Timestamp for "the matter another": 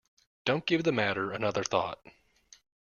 0.83-1.63